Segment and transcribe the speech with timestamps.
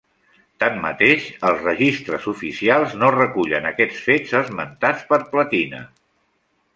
[0.61, 5.83] Tanmateix els registres oficials no recullen aquests fets esmentats per Platina.